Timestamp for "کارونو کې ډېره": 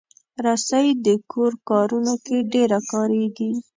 1.69-2.79